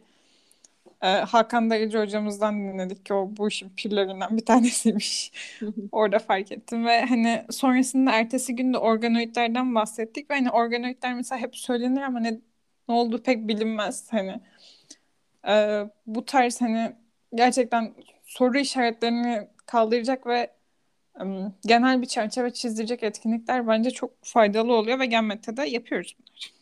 e, 1.02 1.07
Hakan 1.09 1.71
Darıcı 1.71 1.99
hocamızdan 1.99 2.54
dinledik 2.61 3.07
ki 3.07 3.14
o 3.14 3.30
bu 3.37 3.49
işin 3.49 3.71
pirlerinden 3.76 4.37
bir 4.37 4.45
tanesiymiş. 4.47 5.33
Orada 5.92 6.19
fark 6.19 6.52
ettim 6.52 6.87
ve 6.87 7.04
hani 7.04 7.45
sonrasında 7.50 8.12
ertesi 8.12 8.57
günde 8.57 8.78
organoidlerden 8.78 9.75
bahsettik 9.75 10.30
ve 10.30 10.35
hani 10.35 10.50
organoidler 10.50 11.14
mesela 11.14 11.40
hep 11.40 11.57
söylenir 11.57 12.02
ama 12.02 12.21
ne 12.21 12.40
ne 12.90 12.94
olduğu 12.94 13.23
pek 13.23 13.49
bilinmez 13.49 14.12
hani. 14.12 14.40
E, 15.49 15.85
bu 16.06 16.25
tarz 16.25 16.61
hani 16.61 16.97
gerçekten 17.35 17.94
soru 18.25 18.59
işaretlerini 18.59 19.49
kaldıracak 19.66 20.26
ve 20.26 20.50
em, 21.20 21.54
genel 21.66 22.02
bir 22.02 22.06
çerçeve 22.06 22.52
çizdirecek 22.52 23.02
etkinlikler 23.02 23.66
bence 23.68 23.90
çok 23.90 24.11
faydalı 24.23 24.73
oluyor 24.73 24.99
ve 24.99 25.06
Genmet'te 25.06 25.56
de 25.56 25.62
yapıyoruz 25.62 26.16
bunları. 26.18 26.61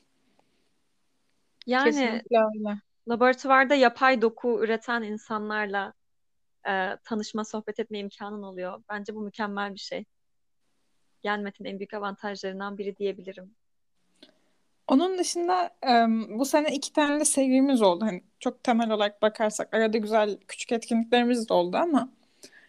Yani 1.66 1.84
Kesinlikle 1.84 2.38
öyle. 2.38 2.78
laboratuvarda 3.08 3.74
yapay 3.74 4.22
doku 4.22 4.64
üreten 4.64 5.02
insanlarla 5.02 5.92
e, 6.68 6.96
tanışma, 7.04 7.44
sohbet 7.44 7.80
etme 7.80 7.98
imkanın 7.98 8.42
oluyor. 8.42 8.82
Bence 8.88 9.14
bu 9.14 9.20
mükemmel 9.20 9.74
bir 9.74 9.78
şey. 9.78 10.04
Gelmet'in 11.22 11.64
en 11.64 11.78
büyük 11.78 11.94
avantajlarından 11.94 12.78
biri 12.78 12.96
diyebilirim. 12.96 13.54
Onun 14.88 15.18
dışında 15.18 15.70
bu 16.28 16.44
sene 16.44 16.74
iki 16.74 16.92
tane 16.92 17.20
de 17.20 17.24
serimiz 17.24 17.82
oldu. 17.82 18.04
Hani 18.04 18.22
çok 18.40 18.64
temel 18.64 18.90
olarak 18.90 19.22
bakarsak 19.22 19.74
arada 19.74 19.98
güzel 19.98 20.38
küçük 20.48 20.72
etkinliklerimiz 20.72 21.48
de 21.48 21.54
oldu 21.54 21.76
ama 21.76 22.08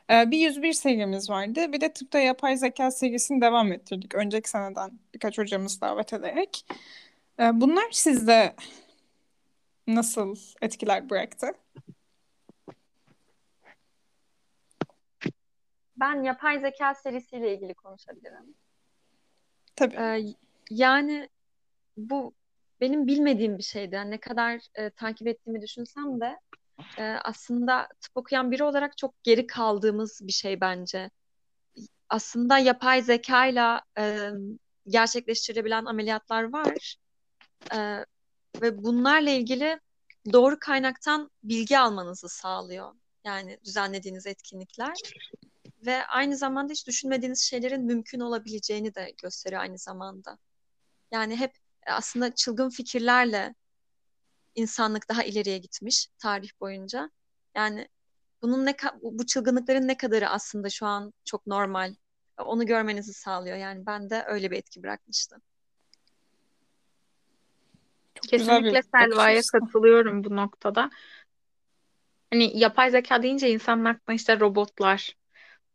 e, 0.10 0.32
bir 0.32 0.38
101 0.38 0.74
serimiz 0.74 1.30
vardı. 1.30 1.74
Bir 1.74 1.82
de 1.82 1.94
tıpta 1.94 2.20
yapay 2.20 2.58
zeka 2.58 2.92
serisini 2.92 3.42
devam 3.42 3.72
ettirdik. 3.72 4.16
Önceki 4.16 4.50
seneden 4.50 5.00
birkaç 5.14 5.38
hocamız 5.38 5.82
davet 5.82 6.14
ederek. 6.14 6.66
E, 7.40 7.62
bunlar 7.62 7.92
sizde 7.92 8.56
nasıl 9.88 10.36
etkiler 10.62 11.10
bıraktı? 11.10 11.48
Ben 15.98 16.24
yapay 16.24 16.60
zeka 16.60 16.96
serisiyle 16.96 17.54
ilgili 17.54 17.74
konuşabilirim. 17.74 18.56
Tabii. 19.76 19.96
Ee, 19.96 20.34
yani 20.70 21.30
bu 22.10 22.34
benim 22.82 23.08
bilmediğim 23.08 23.58
bir 23.58 23.64
şeydi. 23.64 23.96
Yani 23.96 24.12
ne 24.12 24.20
kadar 24.20 24.62
e, 24.76 24.90
takip 24.90 25.28
ettiğimi 25.28 25.62
düşünsem 25.62 26.22
de 26.22 26.40
e, 26.98 27.04
aslında 27.04 27.88
tıp 28.02 28.18
okuyan 28.18 28.52
biri 28.52 28.64
olarak 28.64 28.98
çok 28.98 29.24
geri 29.24 29.48
kaldığımız 29.48 30.20
bir 30.24 30.32
şey 30.32 30.62
bence. 30.62 31.10
Aslında 32.10 32.58
yapay 32.58 33.02
zekayla 33.02 33.82
e, 33.98 34.30
gerçekleştirilebilen 34.88 35.86
ameliyatlar 35.86 36.44
var. 36.44 36.96
E, 37.74 38.06
ve 38.62 38.84
bunlarla 38.84 39.30
ilgili 39.30 39.80
doğru 40.34 40.60
kaynaktan 40.60 41.32
bilgi 41.44 41.80
almanızı 41.80 42.30
sağlıyor. 42.30 42.96
Yani 43.24 43.60
düzenlediğiniz 43.66 44.28
etkinlikler. 44.28 44.94
Ve 45.86 46.06
aynı 46.06 46.38
zamanda 46.38 46.74
hiç 46.74 46.88
düşünmediğiniz 46.88 47.42
şeylerin 47.42 47.86
mümkün 47.86 48.20
olabileceğini 48.20 48.96
de 48.96 49.14
gösteriyor 49.22 49.62
aynı 49.62 49.78
zamanda. 49.78 50.38
Yani 51.12 51.36
hep 51.36 51.52
aslında 51.94 52.36
çılgın 52.36 52.70
fikirlerle 52.70 53.56
insanlık 54.56 55.10
daha 55.10 55.24
ileriye 55.24 55.58
gitmiş 55.58 56.08
tarih 56.18 56.50
boyunca. 56.60 57.10
Yani 57.56 57.88
bunun 58.42 58.66
ne 58.66 58.76
bu 59.02 59.26
çılgınlıkların 59.26 59.88
ne 59.88 59.98
kadarı 59.98 60.30
aslında 60.30 60.70
şu 60.70 60.86
an 60.86 61.14
çok 61.26 61.48
normal. 61.48 61.96
Onu 62.38 62.66
görmenizi 62.66 63.14
sağlıyor. 63.14 63.58
Yani 63.58 63.86
ben 63.86 64.10
de 64.10 64.24
öyle 64.28 64.52
bir 64.52 64.58
etki 64.58 64.84
bırakmıştı. 64.84 65.42
Çok 68.16 68.30
Kesinlikle 68.30 68.82
Selva'ya 68.82 69.42
katılıyorum 69.52 70.24
bu 70.24 70.36
noktada. 70.36 70.90
Hani 72.32 72.60
yapay 72.60 72.92
zeka 72.92 73.24
deyince 73.24 73.52
insanın 73.52 73.86
aklına 73.86 74.16
işte 74.16 74.40
robotlar, 74.40 75.16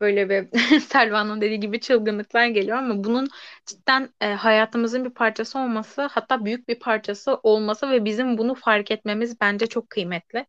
böyle 0.05 0.31
bir 0.31 0.59
Selva'nın 0.81 1.41
dediği 1.41 1.61
gibi 1.61 1.81
çılgınlıklar 1.81 2.47
geliyor 2.47 2.79
ama 2.79 3.05
bunun 3.05 3.29
cidden 3.67 4.15
e, 4.21 4.27
hayatımızın 4.27 5.05
bir 5.05 5.11
parçası 5.11 5.59
olması, 5.59 6.03
hatta 6.03 6.45
büyük 6.45 6.69
bir 6.69 6.79
parçası 6.79 7.35
olması 7.43 7.91
ve 7.91 8.05
bizim 8.05 8.39
bunu 8.39 8.55
fark 8.55 8.91
etmemiz 8.91 9.41
bence 9.41 9.67
çok 9.67 9.91
kıymetli. 9.91 10.47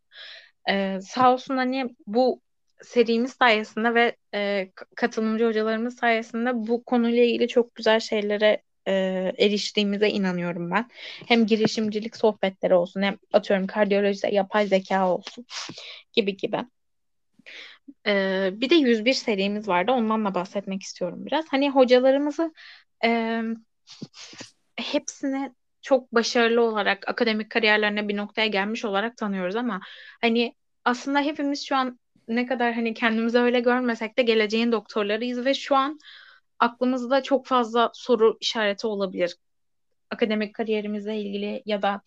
E, 0.69 0.99
sağ 1.01 1.33
olsun 1.33 1.57
hani 1.57 1.95
bu 2.07 2.41
serimiz 2.81 3.33
sayesinde 3.33 3.93
ve 3.95 4.15
e, 4.33 4.71
katılımcı 4.95 5.45
hocalarımız 5.45 5.95
sayesinde 5.97 6.51
bu 6.67 6.83
konuyla 6.83 7.23
ilgili 7.23 7.47
çok 7.47 7.75
güzel 7.75 7.99
şeylere 7.99 8.61
e, 8.87 8.93
eriştiğimize 9.37 10.09
inanıyorum 10.09 10.71
ben. 10.71 10.89
Hem 11.27 11.45
girişimcilik 11.45 12.15
sohbetleri 12.17 12.73
olsun, 12.75 13.01
hem 13.01 13.17
atıyorum 13.33 13.67
kardiyolojide 13.67 14.27
yapay 14.27 14.67
zeka 14.67 15.09
olsun 15.09 15.45
gibi 16.13 16.37
gibi. 16.37 16.57
Ee, 18.07 18.49
bir 18.53 18.69
de 18.69 18.75
101 18.75 19.13
serimiz 19.13 19.67
vardı. 19.67 19.91
Ondan 19.91 20.25
da 20.25 20.35
bahsetmek 20.35 20.83
istiyorum 20.83 21.25
biraz. 21.25 21.45
Hani 21.49 21.69
hocalarımızı 21.69 22.53
e, 23.05 23.41
hepsine 24.77 25.53
çok 25.81 26.13
başarılı 26.13 26.61
olarak 26.61 27.09
akademik 27.09 27.51
kariyerlerine 27.51 28.07
bir 28.07 28.17
noktaya 28.17 28.47
gelmiş 28.47 28.85
olarak 28.85 29.17
tanıyoruz 29.17 29.55
ama 29.55 29.81
hani 30.21 30.55
aslında 30.85 31.21
hepimiz 31.21 31.65
şu 31.65 31.75
an 31.75 31.99
ne 32.27 32.45
kadar 32.45 32.73
hani 32.73 32.93
kendimizi 32.93 33.39
öyle 33.39 33.59
görmesek 33.59 34.17
de 34.17 34.23
geleceğin 34.23 34.71
doktorlarıyız 34.71 35.45
ve 35.45 35.53
şu 35.53 35.75
an 35.75 35.99
aklımızda 36.59 37.23
çok 37.23 37.47
fazla 37.47 37.91
soru 37.93 38.37
işareti 38.41 38.87
olabilir. 38.87 39.35
Akademik 40.11 40.55
kariyerimizle 40.55 41.17
ilgili 41.17 41.63
ya 41.65 41.81
da 41.81 42.01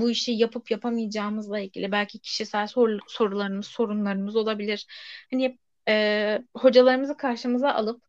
bu 0.00 0.10
işi 0.10 0.32
yapıp 0.32 0.70
yapamayacağımızla 0.70 1.60
ilgili 1.60 1.92
belki 1.92 2.18
kişisel 2.18 2.66
sor- 2.66 3.00
sorularımız, 3.08 3.66
sorunlarımız 3.66 4.36
olabilir. 4.36 4.86
Hani 5.32 5.58
e, 5.88 6.42
hocalarımızı 6.56 7.16
karşımıza 7.16 7.72
alıp 7.74 8.02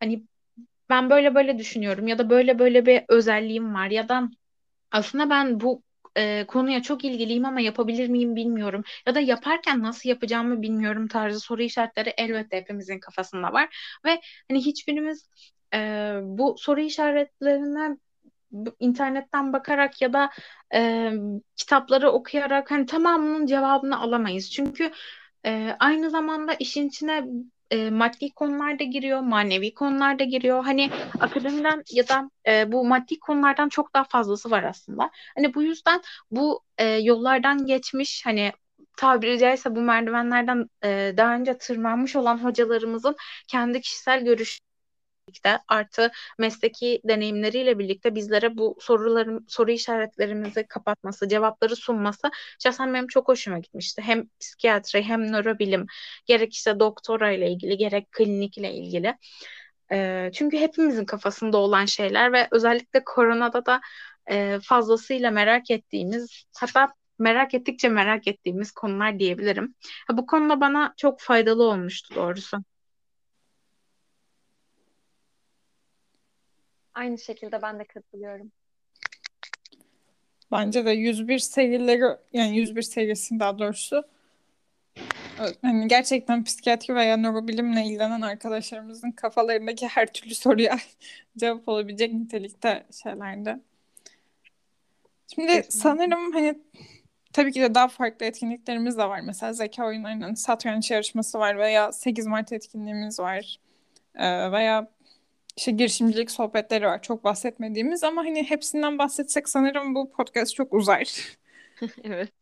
hani 0.00 0.24
ben 0.90 1.10
böyle 1.10 1.34
böyle 1.34 1.58
düşünüyorum 1.58 2.06
ya 2.08 2.18
da 2.18 2.30
böyle 2.30 2.58
böyle 2.58 2.86
bir 2.86 3.04
özelliğim 3.08 3.74
var 3.74 3.88
ya 3.90 4.08
da 4.08 4.30
aslında 4.92 5.30
ben 5.30 5.60
bu 5.60 5.82
e, 6.16 6.46
konuya 6.46 6.82
çok 6.82 7.04
ilgiliyim 7.04 7.44
ama 7.44 7.60
yapabilir 7.60 8.08
miyim 8.08 8.36
bilmiyorum 8.36 8.84
ya 9.06 9.14
da 9.14 9.20
yaparken 9.20 9.82
nasıl 9.82 10.08
yapacağımı 10.08 10.62
bilmiyorum 10.62 11.08
tarzı 11.08 11.40
soru 11.40 11.62
işaretleri 11.62 12.14
elbette 12.18 12.56
hepimizin 12.56 13.00
kafasında 13.00 13.52
var 13.52 13.98
ve 14.06 14.20
hani 14.48 14.60
hiçbirimiz 14.66 15.28
e, 15.74 15.78
bu 16.22 16.56
soru 16.58 16.80
işaretlerine 16.80 17.96
internetten 18.80 19.52
bakarak 19.52 20.02
ya 20.02 20.12
da 20.12 20.30
e, 20.74 21.12
kitapları 21.56 22.10
okuyarak 22.10 22.70
hani 22.70 22.86
tamamının 22.86 23.46
cevabını 23.46 24.00
alamayız. 24.00 24.50
Çünkü 24.50 24.90
e, 25.46 25.76
aynı 25.78 26.10
zamanda 26.10 26.54
işin 26.54 26.88
içine 26.88 27.24
e, 27.70 27.90
maddi 27.90 28.30
konular 28.30 28.78
da 28.78 28.84
giriyor, 28.84 29.20
manevi 29.20 29.74
konular 29.74 30.18
da 30.18 30.24
giriyor. 30.24 30.64
Hani 30.64 30.90
akademiden 31.20 31.82
ya 31.92 32.08
da 32.08 32.30
e, 32.46 32.72
bu 32.72 32.84
maddi 32.84 33.18
konulardan 33.18 33.68
çok 33.68 33.94
daha 33.94 34.04
fazlası 34.04 34.50
var 34.50 34.62
aslında. 34.62 35.10
Hani 35.36 35.54
bu 35.54 35.62
yüzden 35.62 36.00
bu 36.30 36.62
e, 36.78 36.84
yollardan 36.86 37.66
geçmiş 37.66 38.26
hani 38.26 38.52
tabiri 38.96 39.38
caizse 39.38 39.74
bu 39.76 39.80
merdivenlerden 39.80 40.66
e, 40.84 41.14
daha 41.16 41.34
önce 41.34 41.58
tırmanmış 41.58 42.16
olan 42.16 42.44
hocalarımızın 42.44 43.16
kendi 43.48 43.80
kişisel 43.80 44.24
görüş 44.24 44.58
birlikte 45.28 45.58
artı 45.68 46.10
mesleki 46.38 47.00
deneyimleriyle 47.04 47.78
birlikte 47.78 48.14
bizlere 48.14 48.56
bu 48.58 48.76
soruların 48.80 49.44
soru 49.48 49.70
işaretlerimizi 49.70 50.66
kapatması, 50.66 51.28
cevapları 51.28 51.76
sunması 51.76 52.30
şahsen 52.62 52.94
benim 52.94 53.06
çok 53.06 53.28
hoşuma 53.28 53.58
gitmişti. 53.58 54.02
Hem 54.02 54.24
psikiyatri 54.40 55.02
hem 55.02 55.32
nörobilim 55.32 55.86
gerek 56.26 56.54
işte 56.54 56.80
doktora 56.80 57.32
ile 57.32 57.50
ilgili 57.50 57.76
gerek 57.76 58.12
klinikle 58.12 58.72
ilgili. 58.74 59.14
Çünkü 60.32 60.58
hepimizin 60.58 61.04
kafasında 61.04 61.58
olan 61.58 61.84
şeyler 61.84 62.32
ve 62.32 62.48
özellikle 62.50 63.04
koronada 63.04 63.66
da 63.66 63.80
fazlasıyla 64.62 65.30
merak 65.30 65.70
ettiğimiz 65.70 66.44
hatta 66.56 66.94
merak 67.18 67.54
ettikçe 67.54 67.88
merak 67.88 68.28
ettiğimiz 68.28 68.72
konular 68.72 69.18
diyebilirim. 69.18 69.74
Bu 70.12 70.26
konuda 70.26 70.60
bana 70.60 70.94
çok 70.96 71.20
faydalı 71.20 71.64
olmuştu 71.64 72.14
doğrusu. 72.14 72.58
Aynı 76.94 77.18
şekilde 77.18 77.62
ben 77.62 77.78
de 77.78 77.84
katılıyorum. 77.84 78.52
Bence 80.52 80.84
de 80.84 80.90
101 80.90 81.38
serileri 81.38 82.16
yani 82.32 82.56
101 82.56 82.82
serisinin 82.82 83.40
daha 83.40 83.58
doğrusu 83.58 84.04
hani 85.62 85.88
gerçekten 85.88 86.44
psikiyatri 86.44 86.94
veya 86.94 87.16
nörobilimle 87.16 87.84
ilgilenen 87.84 88.20
arkadaşlarımızın 88.20 89.10
kafalarındaki 89.10 89.86
her 89.88 90.12
türlü 90.12 90.34
soruya 90.34 90.78
cevap 91.36 91.68
olabilecek 91.68 92.12
nitelikte 92.12 92.86
şeylerdi. 93.02 93.58
Şimdi 95.34 95.46
Kesinlikle. 95.46 95.70
sanırım 95.70 96.32
hani 96.32 96.58
tabii 97.32 97.52
ki 97.52 97.60
de 97.60 97.74
daha 97.74 97.88
farklı 97.88 98.26
etkinliklerimiz 98.26 98.98
de 98.98 99.08
var. 99.08 99.20
Mesela 99.20 99.52
zeka 99.52 99.86
oyunlarının 99.86 100.34
satranç 100.34 100.90
yarışması 100.90 101.38
var 101.38 101.58
veya 101.58 101.92
8 101.92 102.26
Mart 102.26 102.52
etkinliğimiz 102.52 103.20
var. 103.20 103.60
Ee, 104.14 104.52
veya 104.52 104.88
işte 105.56 105.72
girişimcilik 105.72 106.30
sohbetleri 106.30 106.86
var. 106.86 107.02
Çok 107.02 107.24
bahsetmediğimiz 107.24 108.04
ama 108.04 108.22
hani 108.24 108.44
hepsinden 108.50 108.98
bahsetsek 108.98 109.48
sanırım 109.48 109.94
bu 109.94 110.12
podcast 110.12 110.54
çok 110.54 110.74
uzar. 110.74 111.38
Evet. 112.04 112.32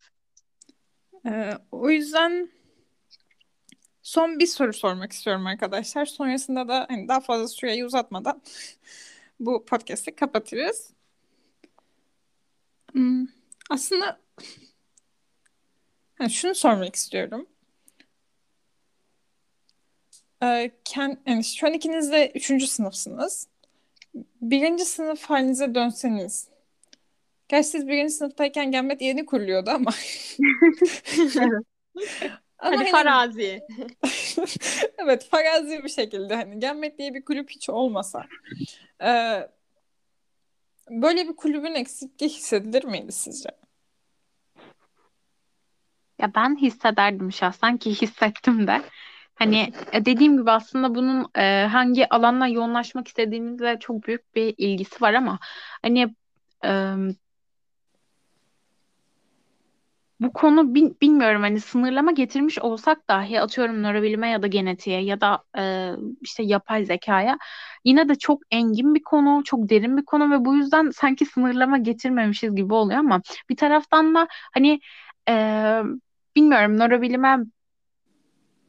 Ee, 1.27 1.53
o 1.73 1.91
yüzden 1.91 2.51
son 4.03 4.39
bir 4.39 4.47
soru 4.47 4.73
sormak 4.73 5.13
istiyorum 5.13 5.47
arkadaşlar. 5.47 6.07
Sonrasında 6.07 6.69
da 6.69 6.87
hani 6.89 7.09
daha 7.09 7.21
fazla 7.21 7.49
süreyi 7.49 7.85
uzatmadan 7.85 8.43
bu 9.41 9.65
podcast'i 9.65 10.17
kapatırız. 10.17 10.93
Hmm, 12.93 13.27
aslında 13.71 14.21
yani 16.21 16.31
şunu 16.31 16.55
sormak 16.55 16.95
istiyorum. 16.95 17.47
Kend, 20.85 21.17
yani 21.27 21.45
şu 21.45 21.67
an 21.67 21.73
ikiniz 21.73 22.13
de 22.13 22.33
üçüncü 22.35 22.67
sınıfsınız. 22.67 23.49
Birinci 24.41 24.85
sınıf 24.85 25.23
halinize 25.25 25.75
dönseniz. 25.75 26.49
Gerçi 27.49 27.69
siz 27.69 27.89
birinci 27.89 28.13
sınıftayken 28.13 28.73
Gemmet 28.73 29.03
yeni 29.03 29.27
kuruluyordu 29.27 29.71
ama. 29.71 29.91
Ama 32.59 32.77
Hadi 32.77 32.77
hani- 32.77 32.91
farazi. 32.91 33.61
evet 34.99 35.29
farazi 35.31 35.85
bir 35.85 35.89
şekilde 35.89 36.35
hani 36.35 36.59
Gemmet 36.61 36.99
diye 36.99 37.15
bir 37.15 37.25
kulüp 37.25 37.51
hiç 37.51 37.71
olmasa. 37.71 38.27
Ee, 39.03 39.49
böyle 40.91 41.29
bir 41.29 41.37
kulübün 41.37 41.75
eksikliği 41.75 42.31
hissedilir 42.31 42.85
miydi 42.85 43.13
sizce? 43.13 43.51
Ya 46.19 46.35
ben 46.35 46.57
hissederdim 46.57 47.33
şahsen 47.33 47.77
ki 47.77 48.03
hissettim 48.03 48.67
de. 48.67 48.83
Hani 49.41 49.73
e, 49.93 50.05
dediğim 50.05 50.37
gibi 50.39 50.51
aslında 50.51 50.95
bunun 50.95 51.27
e, 51.37 51.67
hangi 51.73 52.09
alanla 52.09 52.47
yoğunlaşmak 52.47 53.09
istediğimizle 53.09 53.79
çok 53.81 54.07
büyük 54.07 54.35
bir 54.35 54.55
ilgisi 54.59 55.01
var 55.03 55.15
ama 55.15 55.39
hani 55.83 56.15
e, 56.65 56.95
bu 60.21 60.33
konu 60.33 60.75
bil- 60.75 60.95
bilmiyorum 61.03 61.43
hani 61.43 61.61
sınırlama 61.61 62.13
getirmiş 62.13 62.59
olsak 62.59 63.09
dahi 63.09 63.41
atıyorum 63.41 63.83
nörobilime 63.83 64.29
ya 64.31 64.43
da 64.43 64.47
genetiğe 64.47 65.03
ya 65.05 65.21
da 65.21 65.45
e, 65.59 65.93
işte 66.21 66.43
yapay 66.43 66.85
zekaya 66.85 67.39
yine 67.85 68.09
de 68.09 68.15
çok 68.15 68.43
engin 68.51 68.95
bir 68.95 69.03
konu, 69.03 69.45
çok 69.45 69.69
derin 69.69 69.97
bir 69.97 70.05
konu 70.05 70.31
ve 70.31 70.45
bu 70.45 70.57
yüzden 70.57 70.91
sanki 70.91 71.27
sınırlama 71.27 71.79
getirmemişiz 71.79 72.55
gibi 72.57 72.75
oluyor 72.75 72.99
ama 72.99 73.23
bir 73.51 73.57
taraftan 73.57 74.15
da 74.15 74.29
hani 74.55 74.81
e, 75.29 75.35
bilmiyorum 76.37 76.79
nörobilime 76.79 77.39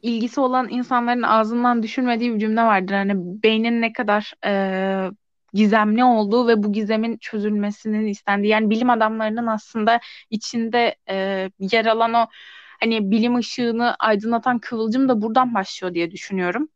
ilgisi 0.02 0.40
olan 0.40 0.68
insanların 0.68 1.22
ağzından 1.22 1.82
düşürmediği 1.82 2.34
bir 2.34 2.38
cümle 2.38 2.62
vardır. 2.62 2.94
Hani 2.94 3.12
beynin 3.42 3.82
ne 3.82 3.92
kadar 3.92 4.32
e, 4.46 5.10
gizemli 5.54 6.04
olduğu 6.04 6.48
ve 6.48 6.62
bu 6.62 6.72
gizemin 6.72 7.16
çözülmesinin 7.18 8.06
istendiği. 8.06 8.52
Yani 8.52 8.70
bilim 8.70 8.90
adamlarının 8.90 9.46
aslında 9.46 10.00
içinde 10.30 10.96
e, 11.08 11.50
yer 11.58 11.86
alan 11.86 12.14
o 12.14 12.26
hani 12.80 13.10
bilim 13.10 13.36
ışığını 13.36 13.94
aydınlatan 13.94 14.58
kıvılcım 14.58 15.08
da 15.08 15.22
buradan 15.22 15.54
başlıyor 15.54 15.94
diye 15.94 16.10
düşünüyorum. 16.10 16.68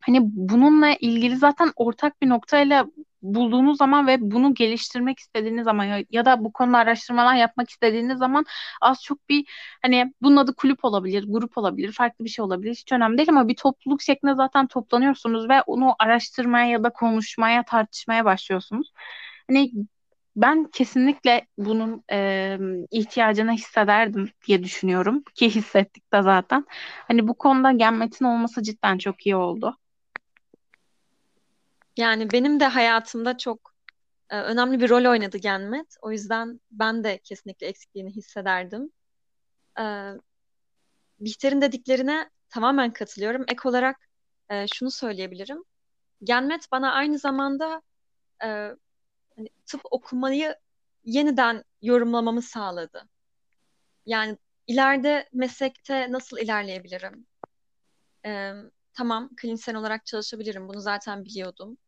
Hani 0.00 0.18
bununla 0.22 0.94
ilgili 1.00 1.36
zaten 1.36 1.72
ortak 1.76 2.22
bir 2.22 2.28
noktayla 2.28 2.86
bulduğunuz 3.22 3.78
zaman 3.78 4.06
ve 4.06 4.16
bunu 4.20 4.54
geliştirmek 4.54 5.18
istediğiniz 5.18 5.64
zaman 5.64 5.84
ya, 5.84 6.04
ya 6.10 6.24
da 6.24 6.44
bu 6.44 6.52
konuda 6.52 6.78
araştırmalar 6.78 7.34
yapmak 7.34 7.70
istediğiniz 7.70 8.18
zaman 8.18 8.44
az 8.80 9.02
çok 9.02 9.28
bir 9.28 9.46
hani 9.82 10.14
bunun 10.22 10.36
adı 10.36 10.54
kulüp 10.54 10.84
olabilir, 10.84 11.24
grup 11.28 11.58
olabilir, 11.58 11.92
farklı 11.92 12.24
bir 12.24 12.30
şey 12.30 12.44
olabilir. 12.44 12.74
Hiç 12.74 12.92
önemli 12.92 13.18
değil 13.18 13.28
ama 13.28 13.48
bir 13.48 13.56
topluluk 13.56 14.02
şeklinde 14.02 14.34
zaten 14.34 14.66
toplanıyorsunuz 14.66 15.48
ve 15.48 15.62
onu 15.62 15.94
araştırmaya 15.98 16.66
ya 16.66 16.84
da 16.84 16.90
konuşmaya, 16.90 17.64
tartışmaya 17.64 18.24
başlıyorsunuz. 18.24 18.92
Hani 19.48 19.72
ben 20.36 20.64
kesinlikle 20.64 21.46
bunun 21.58 22.04
e, 22.12 22.58
ihtiyacını 22.90 23.52
hissederdim 23.52 24.30
diye 24.46 24.62
düşünüyorum 24.64 25.22
ki 25.34 25.50
hissettik 25.54 26.12
de 26.12 26.22
zaten. 26.22 26.66
Hani 27.08 27.28
bu 27.28 27.34
konuda 27.34 27.72
Genmet'in 27.72 28.24
olması 28.24 28.62
cidden 28.62 28.98
çok 28.98 29.26
iyi 29.26 29.36
oldu. 29.36 29.76
Yani 31.96 32.32
benim 32.32 32.60
de 32.60 32.66
hayatımda 32.66 33.38
çok 33.38 33.74
e, 34.30 34.40
önemli 34.40 34.80
bir 34.80 34.90
rol 34.90 35.10
oynadı 35.10 35.38
Genmet. 35.38 35.96
O 36.02 36.12
yüzden 36.12 36.60
ben 36.70 37.04
de 37.04 37.18
kesinlikle 37.18 37.66
eksikliğini 37.66 38.10
hissederdim. 38.10 38.92
E, 39.80 39.84
Bihter'in 41.20 41.60
dediklerine 41.60 42.30
tamamen 42.50 42.92
katılıyorum. 42.92 43.44
Ek 43.48 43.68
olarak 43.68 44.08
e, 44.50 44.66
şunu 44.66 44.90
söyleyebilirim. 44.90 45.64
Genmet 46.24 46.72
bana 46.72 46.92
aynı 46.92 47.18
zamanda 47.18 47.82
e, 48.44 48.46
hani 49.36 49.48
tıp 49.66 49.80
okumayı 49.90 50.56
yeniden 51.04 51.64
yorumlamamı 51.82 52.42
sağladı. 52.42 53.08
Yani 54.06 54.38
ileride 54.66 55.28
meslekte 55.32 56.12
nasıl 56.12 56.38
ilerleyebilirim? 56.38 57.26
E, 58.26 58.52
tamam, 58.94 59.30
klinisyen 59.36 59.74
olarak 59.74 60.06
çalışabilirim. 60.06 60.68
Bunu 60.68 60.80
zaten 60.80 61.24
biliyordum. 61.24 61.78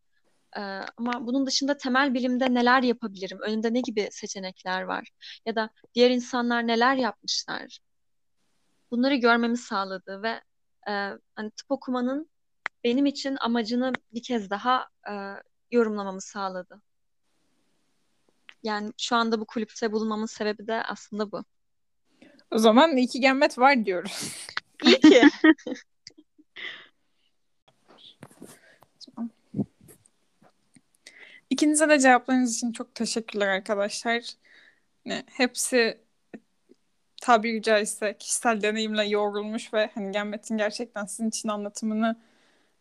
Ee, 0.56 0.60
ama 0.96 1.26
bunun 1.26 1.46
dışında 1.46 1.76
temel 1.76 2.14
bilimde 2.14 2.54
neler 2.54 2.82
yapabilirim? 2.82 3.38
Önümde 3.40 3.74
ne 3.74 3.80
gibi 3.80 4.08
seçenekler 4.10 4.82
var? 4.82 5.10
Ya 5.46 5.56
da 5.56 5.70
diğer 5.94 6.10
insanlar 6.10 6.66
neler 6.66 6.96
yapmışlar? 6.96 7.78
Bunları 8.90 9.14
görmemi 9.14 9.56
sağladı 9.56 10.22
ve 10.22 10.40
e, 10.88 10.92
hani 11.34 11.50
tıp 11.50 11.70
okumanın 11.70 12.30
benim 12.84 13.06
için 13.06 13.36
amacını 13.40 13.92
bir 14.14 14.22
kez 14.22 14.50
daha 14.50 14.88
e, 15.10 15.12
yorumlamamı 15.70 16.20
sağladı. 16.20 16.82
Yani 18.62 18.92
şu 18.98 19.16
anda 19.16 19.40
bu 19.40 19.46
kulüpte 19.46 19.92
bulunmamın 19.92 20.26
sebebi 20.26 20.66
de 20.66 20.82
aslında 20.82 21.32
bu. 21.32 21.44
O 22.50 22.58
zaman 22.58 22.96
iki 22.96 23.20
Gemmet 23.20 23.58
var 23.58 23.84
diyoruz. 23.84 24.48
İyi 24.84 25.00
ki. 25.00 25.22
İkinize 31.50 31.88
de 31.88 31.98
cevaplarınız 31.98 32.56
için 32.56 32.72
çok 32.72 32.94
teşekkürler 32.94 33.48
arkadaşlar. 33.48 34.22
Ne, 35.06 35.24
hepsi 35.26 35.98
tabiri 37.22 37.62
caizse 37.62 38.16
kişisel 38.18 38.62
deneyimle 38.62 39.04
yoğrulmuş 39.04 39.74
ve 39.74 39.90
hani 39.94 40.12
Gemmet'in 40.12 40.56
gerçekten 40.56 41.04
sizin 41.04 41.28
için 41.28 41.48
anlatımını 41.48 42.16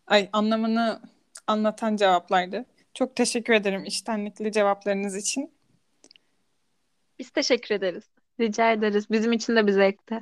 ay 0.07 0.29
anlamını 0.33 1.01
anlatan 1.47 1.95
cevaplardı. 1.95 2.65
Çok 2.93 3.15
teşekkür 3.15 3.53
ederim 3.53 3.85
içtenlikli 3.85 4.51
cevaplarınız 4.51 5.15
için. 5.15 5.51
Biz 7.19 7.29
teşekkür 7.29 7.75
ederiz. 7.75 8.03
Rica 8.39 8.71
ederiz. 8.71 9.09
Bizim 9.11 9.33
için 9.33 9.55
de 9.55 9.67
bir 9.67 9.71
zevkti. 9.71 10.19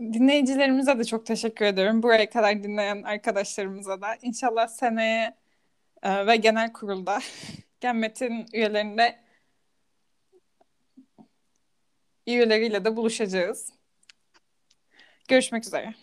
Dinleyicilerimize 0.00 0.98
de 0.98 1.04
çok 1.04 1.26
teşekkür 1.26 1.64
ederim. 1.64 2.02
Buraya 2.02 2.30
kadar 2.30 2.62
dinleyen 2.62 3.02
arkadaşlarımıza 3.02 4.00
da. 4.00 4.16
İnşallah 4.22 4.68
seneye 4.68 5.36
e, 6.02 6.26
ve 6.26 6.36
genel 6.36 6.72
kurulda 6.72 7.18
Gemmet'in 7.80 8.46
üyelerinde 8.52 9.18
üyeleriyle 12.26 12.84
de 12.84 12.96
buluşacağız. 12.96 13.72
Görüşmek 15.28 15.66
üzere. 15.66 15.94